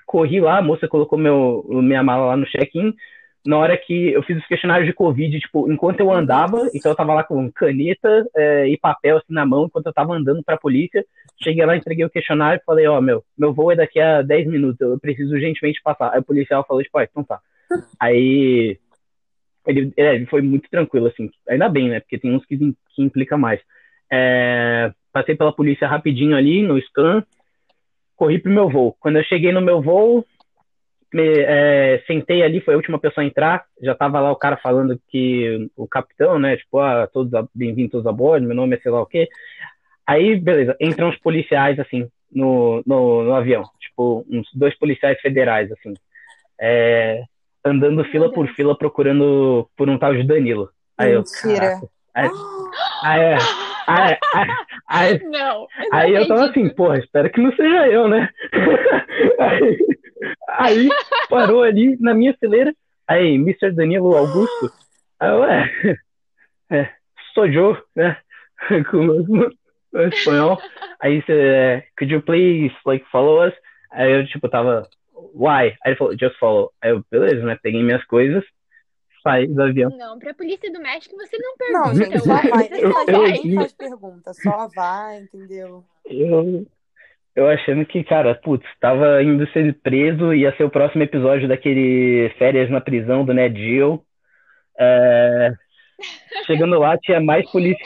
[0.07, 2.95] corri lá, a moça colocou meu, minha mala lá no check-in.
[3.47, 6.97] Na hora que eu fiz os questionários de Covid, tipo, enquanto eu andava, então eu
[6.97, 10.57] tava lá com caneta é, e papel assim na mão, enquanto eu tava andando pra
[10.57, 11.05] polícia.
[11.43, 14.23] Cheguei lá, entreguei o questionário e falei, ó, oh, meu, meu voo é daqui a
[14.23, 16.13] 10 minutos, eu preciso urgentemente passar.
[16.13, 17.41] Aí o policial falou, tipo, ah, então tá.
[18.01, 18.79] Aí
[19.67, 21.31] ele, é, ele foi muito tranquilo, assim.
[21.49, 22.01] Ainda bem, né?
[22.01, 23.61] Porque tem uns que, que implica mais.
[24.11, 27.23] É, passei pela polícia rapidinho ali no scan,
[28.17, 28.97] corri pro meu voo.
[28.99, 30.25] Quando eu cheguei no meu voo,
[31.13, 33.65] me, é, sentei ali, foi a última pessoa a entrar.
[33.83, 36.57] Já tava lá o cara falando que o capitão, né?
[36.57, 39.29] Tipo, ah, todos bem-vindos a bordo, meu nome é sei lá o quê.
[40.07, 43.63] Aí, beleza, entram os policiais, assim, no, no, no avião.
[43.81, 45.95] Tipo, uns dois policiais federais, assim.
[46.61, 47.23] É,
[47.65, 50.71] andando fila por fila procurando por um tal de Danilo.
[50.97, 51.79] Aí Mentira.
[51.83, 52.31] eu, Aí,
[53.87, 54.49] aí, aí,
[54.89, 55.31] aí, Não.
[55.31, 58.29] eu não aí eu tava assim, porra, espero que não seja eu, né?
[59.39, 59.79] Aí,
[60.49, 60.89] aí
[61.29, 62.75] parou ali na minha fileira.
[63.07, 63.73] Aí, Mr.
[63.73, 64.73] Danilo Augusto.
[65.19, 65.71] Aí eu, é,
[66.71, 66.91] é
[67.35, 68.19] sou Joe, né?
[68.91, 69.07] Com
[69.93, 70.61] o espanhol.
[71.01, 73.55] Aí você, could you please, like, follow us?
[73.93, 74.87] Aí eu, tipo, tava,
[75.35, 75.75] why?
[75.83, 76.71] Aí ele falou, just follow.
[76.83, 77.59] Aí eu, beleza, né?
[77.63, 78.45] Peguei minhas coisas,
[79.23, 79.91] saí do avião.
[79.97, 82.05] Não, pra polícia do México você não Não, pergunta.
[82.05, 82.69] gente, só vai.
[82.71, 85.85] Eu- eu- nem faz pergunta, só vai, entendeu?
[86.05, 86.67] Eu,
[87.39, 92.31] eu achando que, cara, putz, tava indo ser preso, ia ser o próximo episódio daquele
[92.37, 94.03] Férias na Prisão do Ned Geo.
[94.77, 95.53] É,
[96.47, 97.77] chegando lá, tinha mais lembrei.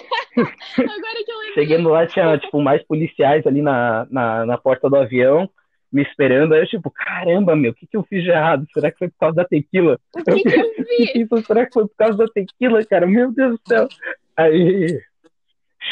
[1.52, 5.46] Chegando lá, tinha, tipo, mais policiais ali na, na, na porta do avião,
[5.92, 6.54] me esperando.
[6.54, 8.66] Aí eu, tipo, caramba, meu, o que que eu fiz de errado?
[8.72, 9.98] Será que foi por causa da tequila?
[10.16, 10.72] O que, que eu?
[11.22, 13.06] Isso, será que foi por causa da tequila, cara?
[13.06, 13.86] Meu Deus do céu.
[14.34, 14.98] Aí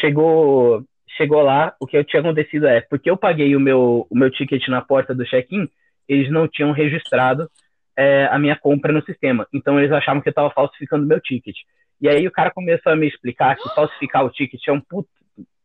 [0.01, 0.83] chegou,
[1.17, 4.67] chegou lá, o que tinha acontecido é, porque eu paguei o meu, o meu ticket
[4.69, 5.69] na porta do check-in,
[6.09, 7.49] eles não tinham registrado
[7.97, 9.47] é, a minha compra no sistema.
[9.53, 11.57] Então eles achavam que eu estava falsificando o meu ticket.
[12.01, 15.09] E aí o cara começou a me explicar que falsificar o ticket é um puto.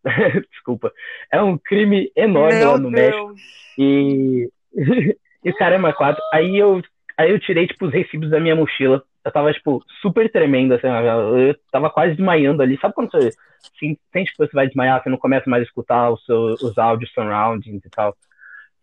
[0.51, 0.91] Desculpa.
[1.31, 3.27] É um crime enorme lá Meu no México.
[3.27, 3.41] Deus.
[3.77, 4.49] E,
[5.43, 6.21] e o cara é mais quatro.
[6.33, 6.81] Aí eu,
[7.17, 9.03] aí eu tirei, tipo, os recibos da minha mochila.
[9.23, 12.77] Eu tava, tipo, super tremendo, assim, eu tava quase desmaiando ali.
[12.79, 13.29] Sabe quando você
[13.75, 16.77] assim, sente que você vai desmaiar, você não começa mais a escutar os, seus, os
[16.77, 18.15] áudios surroundings e tal.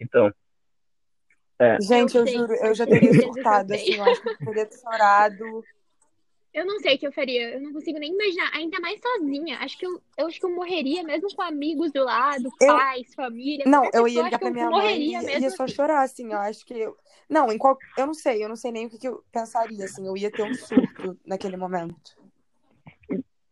[0.01, 0.33] Então,
[1.81, 3.77] Gente, eu juro, eu já tenho teria surtado, sei.
[3.77, 5.65] assim, eu acho que eu teria chorado.
[6.53, 7.55] Eu não sei o que eu faria.
[7.55, 8.51] Eu não consigo nem imaginar.
[8.55, 9.57] Ainda mais sozinha.
[9.59, 13.15] Acho que eu, eu acho que eu morreria mesmo com amigos do lado, Eu- pais,
[13.15, 13.65] família.
[13.67, 15.45] Não, eu ia ligar pra minha mãe morreria e mesmo.
[15.45, 16.75] ia só chorar, assim, eu acho que...
[16.75, 16.97] eu-
[17.29, 17.79] Não, em qual...
[17.97, 20.31] eu não sei, eu não sei nem o que, que eu pensaria, assim, eu ia
[20.31, 21.97] ter um surto naquele momento.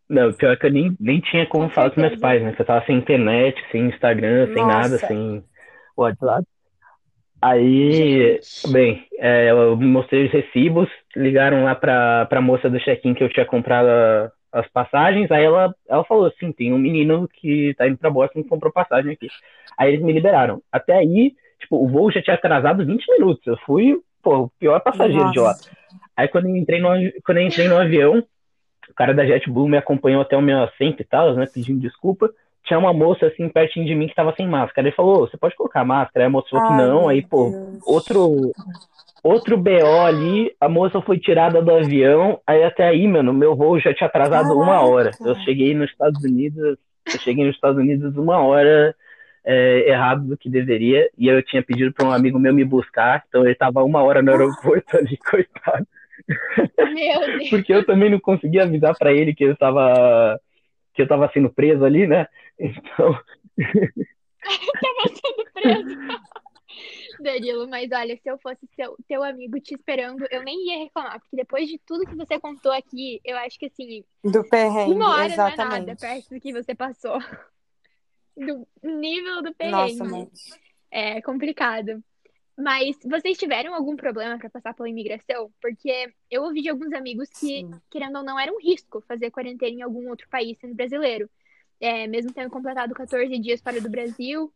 [0.08, 2.54] não, pior que eu nem, nem tinha como Com falar com meus pais, né?
[2.54, 5.06] Você tava sem internet, sem Instagram, sem nada, Nossa.
[5.06, 5.44] sem
[5.96, 6.46] WhatsApp.
[7.42, 8.38] Aí,
[8.70, 13.30] bem, é, eu mostrei os recibos, ligaram lá pra, pra moça do check-in que eu
[13.30, 17.86] tinha comprado a- as passagens, aí ela, ela falou assim, tem um menino que tá
[17.88, 19.28] indo pra Boston que comprou passagem aqui.
[19.78, 20.60] Aí eles me liberaram.
[20.72, 24.80] Até aí, tipo, o voo já tinha atrasado 20 minutos, eu fui, pô, o pior
[24.80, 25.52] passageiro de lá.
[25.52, 25.70] Nossa.
[26.16, 26.88] Aí quando eu entrei no,
[27.24, 28.22] quando eu entrei no avião,
[28.88, 32.28] o cara da JetBlue me acompanhou até o meu assento e tal, né, pedindo desculpa.
[32.64, 34.86] Tinha uma moça assim pertinho de mim que tava sem máscara.
[34.86, 36.24] Ele falou, "Ô, você pode colocar máscara?
[36.24, 37.82] Aí a moça falou que não, aí, pô, Deus.
[37.86, 38.52] outro
[39.22, 43.78] outro BO ali, a moça foi tirada do avião, aí até aí, mano, meu voo
[43.78, 45.10] já tinha atrasado uma hora.
[45.10, 45.28] Caraca.
[45.28, 48.94] Eu cheguei nos Estados Unidos, eu cheguei nos Estados Unidos uma hora
[49.44, 53.24] é, errado do que deveria, e eu tinha pedido para um amigo meu me buscar,
[53.28, 55.86] então ele tava uma hora no aeroporto ali, coitado.
[56.78, 57.50] Meu Deus.
[57.50, 60.38] Porque eu também não conseguia avisar pra ele que eu tava
[60.94, 62.26] que eu tava sendo preso ali, né?
[62.58, 63.18] Então,
[64.42, 66.40] Tava sendo preso.
[67.20, 71.20] Danilo, mas olha, se eu fosse seu, teu amigo te esperando, eu nem ia reclamar,
[71.20, 75.10] porque depois de tudo que você contou aqui, eu acho que assim, Do perrengue, uma
[75.16, 76.00] hora não é nada exatamente.
[76.00, 77.18] perto do que você passou.
[78.36, 80.02] Do nível do Nossa, perrengue.
[80.04, 80.28] mãe.
[80.90, 82.02] É complicado.
[82.56, 85.50] Mas vocês tiveram algum problema para passar pela imigração?
[85.60, 87.70] Porque eu ouvi de alguns amigos que, Sim.
[87.90, 91.30] querendo ou não, era um risco fazer quarentena em algum outro país sendo brasileiro.
[91.80, 94.52] É, mesmo tendo completado 14 dias fora do Brasil,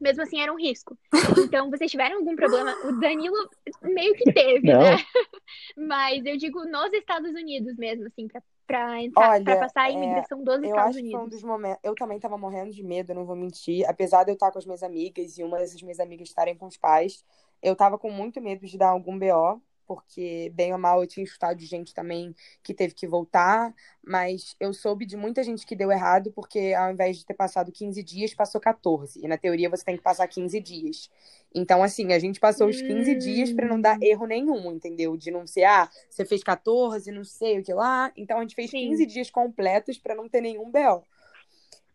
[0.00, 0.96] mesmo assim era um risco.
[1.44, 2.74] Então, vocês tiveram algum problema?
[2.86, 3.50] O Danilo
[3.82, 4.80] meio que teve, Não.
[4.80, 4.96] né?
[5.76, 9.90] Mas eu digo nos Estados Unidos mesmo, assim, pra, pra entrar, Olha, pra passar a
[9.90, 11.30] é, imigração dos Eu Estados foi um Unidos.
[11.30, 11.80] dos momentos.
[11.82, 13.88] Eu também tava morrendo de medo, eu não vou mentir.
[13.88, 16.66] Apesar de eu estar com as minhas amigas e uma dessas minhas amigas estarem com
[16.66, 17.24] os pais,
[17.62, 21.24] eu tava com muito medo de dar algum BO, porque, bem ou mal, eu tinha
[21.24, 23.74] escutado de gente também que teve que voltar.
[24.04, 27.72] Mas eu soube de muita gente que deu errado, porque ao invés de ter passado
[27.72, 29.18] 15 dias, passou 14.
[29.24, 31.10] E na teoria você tem que passar 15 dias.
[31.54, 34.02] Então, assim, a gente passou os 15 dias pra não dar Hum.
[34.02, 35.16] erro nenhum, entendeu?
[35.16, 38.12] De não ser, ah, você fez 14, não sei o que lá.
[38.16, 38.90] Então a gente fez Sim.
[38.90, 41.02] 15 dias completos pra não ter nenhum BO.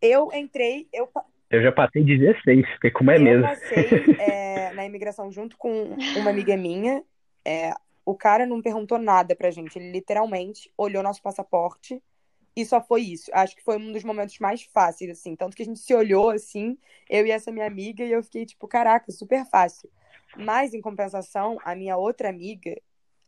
[0.01, 1.07] Eu entrei, eu,
[1.53, 3.43] eu já passei 16, porque como é eu mesmo.
[3.43, 3.87] passei
[4.19, 7.03] é, na imigração junto com uma amiga minha.
[7.45, 7.73] É,
[8.05, 12.01] o cara não perguntou nada pra gente, ele literalmente olhou nosso passaporte
[12.55, 13.31] e só foi isso.
[13.33, 15.35] Acho que foi um dos momentos mais fáceis, assim.
[15.35, 16.77] Tanto que a gente se olhou assim,
[17.09, 19.89] eu e essa minha amiga, e eu fiquei tipo, caraca, super fácil.
[20.37, 22.75] Mas, em compensação, a minha outra amiga,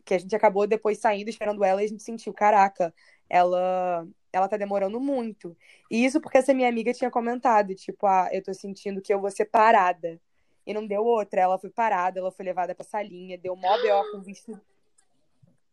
[0.05, 2.93] que a gente acabou depois saindo, esperando ela, e a gente sentiu, caraca,
[3.29, 5.55] ela ela tá demorando muito.
[5.89, 9.19] E isso porque essa minha amiga tinha comentado, tipo, ah, eu tô sentindo que eu
[9.21, 10.19] vou ser parada.
[10.65, 11.41] E não deu outra.
[11.41, 14.11] Ela foi parada, ela foi levada pra salinha, deu mó B.O.
[14.11, 14.59] com visto.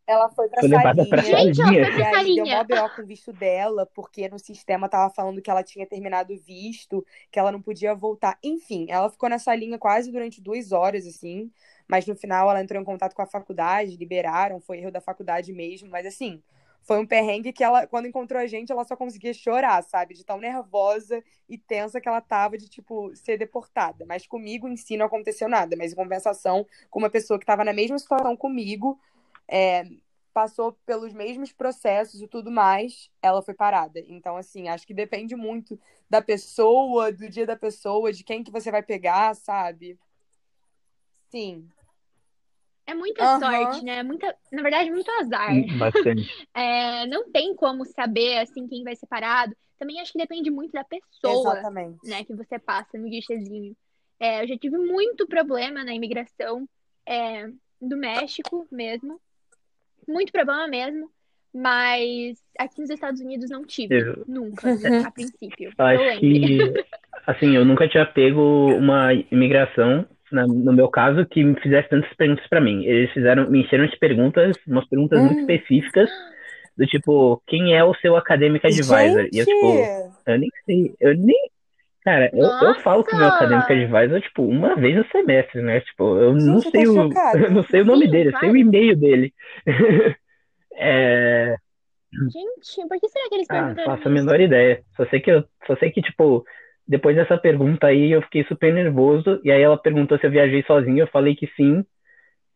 [0.05, 1.85] Ela foi pra Foi levada pra Gente, ela salinha.
[1.85, 2.57] foi E pra aí deu salinha.
[2.57, 2.89] mó B.O.
[2.89, 7.05] com o visto dela, porque no sistema tava falando que ela tinha terminado o visto,
[7.31, 8.37] que ela não podia voltar.
[8.43, 11.49] Enfim, ela ficou nessa linha quase durante duas horas, assim.
[11.87, 15.53] Mas no final ela entrou em contato com a faculdade, liberaram, foi erro da faculdade
[15.53, 15.89] mesmo.
[15.89, 16.41] Mas assim,
[16.83, 20.13] foi um perrengue que ela, quando encontrou a gente, ela só conseguia chorar, sabe?
[20.13, 24.05] De tão nervosa e tensa que ela tava de, tipo, ser deportada.
[24.05, 25.75] Mas comigo em si não aconteceu nada.
[25.77, 28.99] Mas em compensação, com uma pessoa que tava na mesma situação comigo,
[29.47, 29.85] é,
[30.33, 34.03] passou pelos mesmos processos e tudo mais, ela foi parada.
[34.07, 38.51] Então, assim, acho que depende muito da pessoa, do dia da pessoa, de quem que
[38.51, 39.97] você vai pegar, sabe?
[41.29, 41.69] Sim.
[42.85, 43.39] É muita Aham.
[43.39, 44.03] sorte, né?
[44.03, 45.51] Muita, na verdade, muito azar.
[45.79, 46.47] Bastante.
[46.55, 49.55] É, não tem como saber assim quem vai ser parado.
[49.79, 52.07] Também acho que depende muito da pessoa, Exatamente.
[52.07, 53.75] né, que você passa no guichezinho.
[54.19, 56.67] É, eu já tive muito problema na imigração
[57.07, 57.47] é,
[57.81, 59.19] do México mesmo.
[60.07, 61.09] Muito problema mesmo.
[61.53, 63.99] Mas aqui nos Estados Unidos não tive.
[63.99, 65.05] Eu- Nunca, Uhum.
[65.05, 65.71] a princípio.
[65.77, 66.57] Acho que,
[67.27, 68.41] assim, eu nunca tinha pego
[68.75, 72.83] uma imigração, na- no meu caso, que me fizesse tantas perguntas pra mim.
[72.85, 75.41] Eles fizeram, me encheram de perguntas, umas perguntas muito Hum.
[75.41, 76.09] específicas,
[76.77, 79.27] do tipo, quem é o seu academic advisor?
[79.31, 80.13] E eu, tipo, Gente!
[80.27, 81.37] eu nem sei, eu nem.
[82.03, 85.81] Cara, eu, eu falo com o meu academic advisor, tipo, uma vez no semestre, né?
[85.81, 88.37] Tipo, eu não Gente, eu sei o, eu não sei o nome Sim, dele, eu
[88.39, 89.33] sei o e-mail dele.
[90.75, 91.55] É,
[92.31, 94.83] Gente, por que será que eles Ah, perguntaram faço a menor ideia.
[94.95, 96.43] Só sei que eu, só sei que, tipo,
[96.87, 99.39] depois dessa pergunta aí, eu fiquei super nervoso.
[99.43, 101.83] E aí ela perguntou se eu viajei sozinho, eu falei que sim.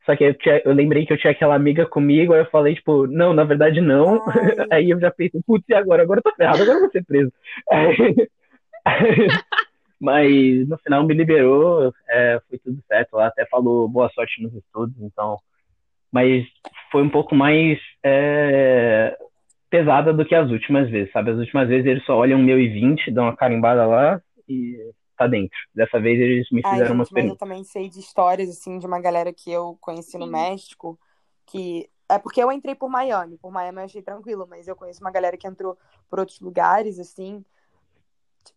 [0.06, 2.76] Só que eu, tinha, eu lembrei que eu tinha aquela amiga comigo, aí eu falei,
[2.76, 4.22] tipo, não, na verdade não.
[4.72, 6.04] Aí eu já pensei, putz, e agora?
[6.04, 7.32] Agora eu tô ferrado, agora eu vou ser preso.
[10.00, 14.54] Mas no final me liberou, é, foi tudo certo lá, até falou boa sorte nos
[14.54, 15.38] estudos, então.
[16.10, 16.46] Mas
[16.90, 19.18] foi um pouco mais é,
[19.70, 21.32] pesada do que as últimas vezes, sabe?
[21.32, 25.28] As últimas vezes eles só olham meu e 20, dão uma carimbada lá e tá
[25.28, 25.58] dentro.
[25.74, 28.78] Dessa vez eles me Ai, fizeram umas gente, mas eu também sei de histórias, assim,
[28.78, 30.32] de uma galera que eu conheci no Sim.
[30.32, 31.00] México,
[31.46, 31.90] que...
[32.10, 33.38] É porque eu entrei por Miami.
[33.38, 35.78] Por Miami eu achei tranquilo, mas eu conheço uma galera que entrou
[36.10, 37.44] por outros lugares, assim.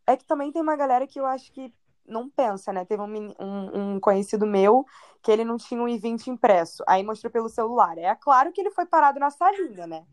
[0.06, 1.72] É que também tem uma galera que eu acho que
[2.06, 2.84] não pensa, né?
[2.84, 4.86] Teve um, um, um conhecido meu
[5.20, 6.84] que ele não tinha um I-20 impresso.
[6.86, 7.98] Aí mostrou pelo celular.
[7.98, 10.04] É claro que ele foi parado na salinha, né?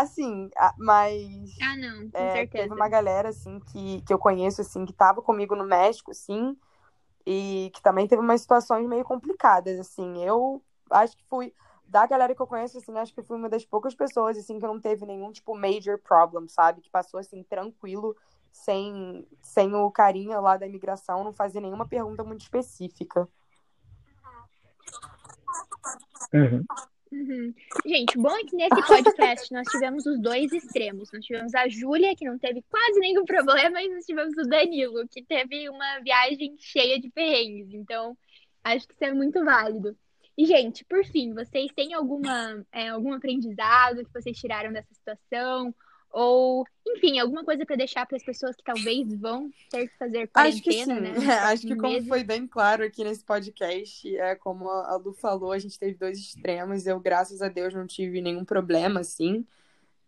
[0.00, 1.56] Assim, mas...
[1.62, 2.48] Ah, não, com É, certeza.
[2.64, 6.56] teve uma galera, assim, que, que eu conheço, assim, que tava comigo no México, assim,
[7.26, 10.22] e que também teve umas situações meio complicadas, assim.
[10.24, 11.52] Eu acho que fui,
[11.86, 14.66] da galera que eu conheço, assim, acho que fui uma das poucas pessoas, assim, que
[14.66, 16.80] não teve nenhum, tipo, major problem, sabe?
[16.80, 18.16] Que passou, assim, tranquilo,
[18.52, 23.28] sem, sem o carinha lá da imigração, não fazia nenhuma pergunta muito específica.
[26.32, 26.64] Uhum.
[27.16, 27.54] Uhum.
[27.86, 31.10] Gente, bom é que nesse podcast nós tivemos os dois extremos.
[31.10, 35.08] Nós tivemos a Júlia, que não teve quase nenhum problema, e nós tivemos o Danilo,
[35.08, 37.72] que teve uma viagem cheia de perrengues.
[37.72, 38.14] Então,
[38.62, 39.96] acho que isso é muito válido.
[40.36, 45.74] E, gente, por fim, vocês têm alguma, é, algum aprendizado que vocês tiraram dessa situação?
[46.18, 50.30] Ou, enfim, alguma coisa para deixar para as pessoas que talvez vão ter que fazer
[50.32, 51.26] Acho que quarentena, sim.
[51.26, 51.34] né?
[51.44, 55.58] Acho que como foi bem claro aqui nesse podcast, é como a Lu falou, a
[55.58, 56.86] gente teve dois extremos.
[56.86, 59.44] Eu, graças a Deus, não tive nenhum problema, assim,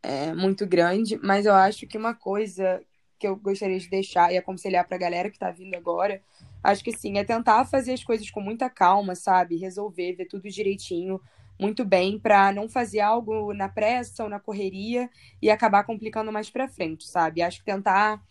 [0.03, 1.19] é, muito grande.
[1.23, 2.83] Mas eu acho que uma coisa
[3.19, 6.23] que eu gostaria de deixar e aconselhar pra galera que tá vindo agora,
[6.65, 9.57] acho que sim, é tentar fazer as coisas com muita calma, sabe?
[9.59, 11.21] Resolver, ver tudo direitinho,
[11.59, 15.11] muito bem, pra não fazer algo na pressa ou na correria
[15.43, 17.43] e acabar complicando mais pra frente, sabe?
[17.43, 18.23] Acho que tentar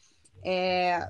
[0.43, 1.09] é,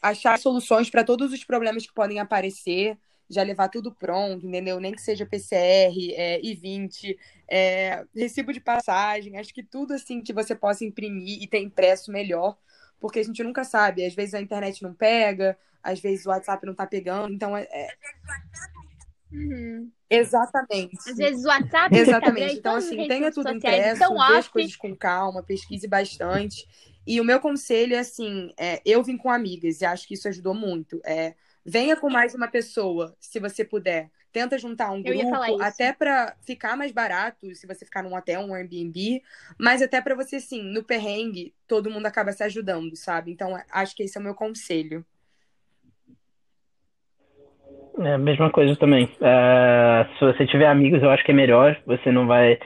[0.00, 4.78] achar soluções para todos os problemas que podem aparecer, já levar tudo pronto, entendeu?
[4.78, 7.16] Nem que seja PCR, é, I-20,
[7.48, 12.12] é, recibo de passagem, acho que tudo assim que você possa imprimir e ter impresso
[12.12, 12.56] melhor,
[13.00, 16.66] porque a gente nunca sabe, às vezes a internet não pega, às vezes o WhatsApp
[16.66, 17.94] não tá pegando, então é, é-
[19.32, 19.90] Uhum.
[20.10, 20.98] Exatamente.
[21.08, 22.56] Às vezes o WhatsApp, Instagram Exatamente.
[22.56, 26.66] Então, assim, tenha tudo impresso, estão vê as coisas com calma, pesquise bastante.
[27.06, 30.28] E o meu conselho é assim: é, eu vim com amigas e acho que isso
[30.28, 31.00] ajudou muito.
[31.04, 31.34] É,
[31.64, 34.10] venha com mais uma pessoa, se você puder.
[34.32, 38.52] Tenta juntar um grupo, até para ficar mais barato, se você ficar num hotel, um
[38.52, 39.22] Airbnb,
[39.56, 43.30] mas até para você, assim, no perrengue, todo mundo acaba se ajudando, sabe?
[43.30, 45.06] Então, acho que esse é o meu conselho.
[47.98, 49.08] É a mesma coisa também.
[49.20, 51.80] É, se você tiver amigos, eu acho que é melhor.
[51.86, 52.58] Você não vai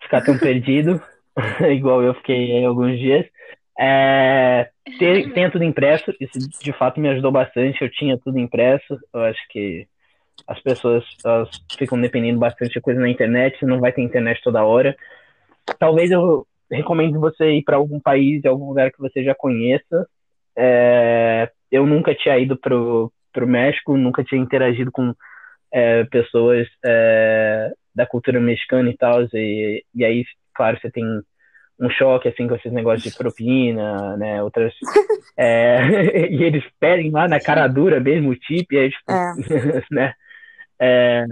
[0.00, 1.00] ficar tão perdido.
[1.72, 3.26] igual eu fiquei aí alguns dias.
[3.78, 7.82] É, ter, tenha tudo impresso, isso de fato me ajudou bastante.
[7.82, 8.98] Eu tinha tudo impresso.
[9.12, 9.86] Eu acho que
[10.46, 11.04] as pessoas
[11.78, 14.96] ficam dependendo bastante de coisa na internet, não vai ter internet toda hora.
[15.78, 20.06] Talvez eu recomendo você ir para algum país, algum lugar que você já conheça.
[20.56, 25.14] É, eu nunca tinha ido pro, pro México, nunca tinha interagido com
[25.72, 30.24] é, pessoas é, da cultura mexicana e tal, e, e aí,
[30.54, 31.04] claro, você tem
[31.80, 34.42] um choque assim com esses negócios de propina, né?
[34.42, 34.72] Outras.
[35.34, 35.78] É,
[36.30, 39.32] e eles pedem lá na cara dura mesmo o tip, e aí, tipo, É.
[39.90, 40.14] né?
[40.78, 41.24] É,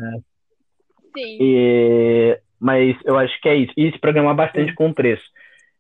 [1.14, 1.38] Sim.
[1.38, 3.72] e- mas eu acho que é isso.
[3.76, 5.22] E se programar bastante com o preço.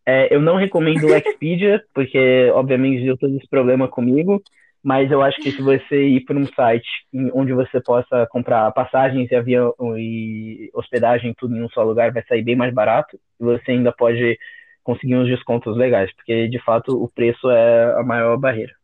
[0.04, 4.42] É, eu não recomendo o Expedia, porque obviamente deu todo esse problema comigo.
[4.82, 6.88] Mas eu acho que se você ir para um site
[7.34, 12.24] onde você possa comprar passagens e avião e hospedagem tudo em um só lugar, vai
[12.24, 13.20] sair bem mais barato.
[13.38, 14.38] E você ainda pode
[14.82, 18.74] conseguir uns descontos legais, porque de fato o preço é a maior barreira.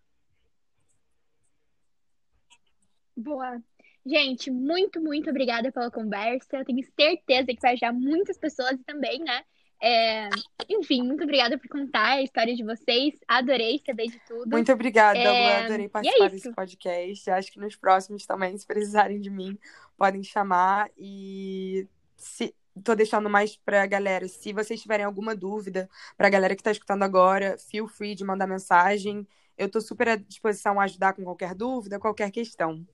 [3.17, 3.59] Boa.
[4.05, 6.59] Gente, muito, muito obrigada pela conversa.
[6.59, 9.43] Eu tenho certeza que vai ajudar muitas pessoas também, né?
[9.81, 10.29] É,
[10.69, 13.15] Enfim, muito obrigada por contar a história de vocês.
[13.29, 14.51] Adorei saber de tudo.
[14.51, 15.65] Muito obrigada, É, Lu.
[15.65, 16.35] Adorei é participar isso.
[16.35, 17.31] desse podcast.
[17.31, 19.59] Acho que nos próximos também, se precisarem de mim,
[19.97, 20.89] podem chamar.
[20.97, 26.63] E se tô deixando mais pra galera, se vocês tiverem alguma dúvida, pra galera que
[26.63, 29.27] tá escutando agora, feel free de mandar mensagem.
[29.57, 32.85] Eu tô super à disposição a ajudar com qualquer dúvida, qualquer questão.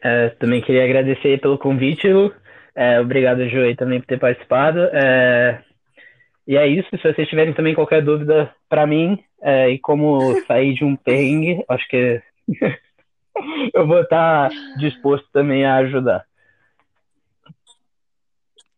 [0.00, 2.32] É, também queria agradecer pelo convite, Lu.
[2.80, 4.78] É, obrigado, aí, também por ter participado.
[4.92, 5.60] É,
[6.46, 6.88] e é isso.
[6.90, 11.64] Se vocês tiverem também qualquer dúvida para mim é, e como sair de um perrengue,
[11.68, 12.22] acho que
[13.74, 14.48] eu vou estar
[14.78, 16.24] disposto também a ajudar.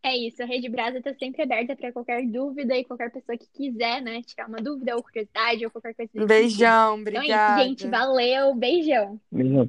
[0.02, 3.46] É isso, a Rede Brasa está sempre aberta para qualquer dúvida e qualquer pessoa que
[3.52, 6.58] quiser, né, tirar uma dúvida ou curiosidade ou qualquer coisa Um desse sentido.
[6.58, 7.62] beijão, Então é isso, obrigada.
[7.64, 7.86] gente.
[7.86, 9.20] Valeu, beijão.
[9.30, 9.68] Mesmo